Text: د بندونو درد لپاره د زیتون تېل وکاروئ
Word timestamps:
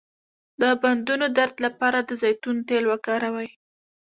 د 0.61 0.63
بندونو 0.81 1.25
درد 1.37 1.55
لپاره 1.65 1.99
د 2.03 2.09
زیتون 2.21 2.57
تېل 2.69 2.85
وکاروئ 2.91 3.49